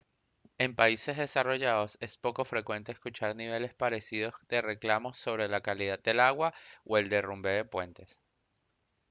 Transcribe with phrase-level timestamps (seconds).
[0.57, 6.21] en países desarrollados es poco frecuente escuchar niveles parecidos de reclamos sobre la calidad del
[6.21, 8.19] agua o el derrumbe de puentes